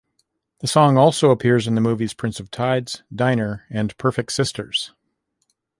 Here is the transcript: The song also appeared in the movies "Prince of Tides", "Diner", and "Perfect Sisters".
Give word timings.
The 0.61 0.67
song 0.67 0.97
also 0.97 1.29
appeared 1.29 1.67
in 1.67 1.75
the 1.75 1.79
movies 1.79 2.15
"Prince 2.15 2.39
of 2.39 2.49
Tides", 2.49 3.03
"Diner", 3.13 3.65
and 3.69 3.95
"Perfect 3.99 4.31
Sisters". 4.31 4.93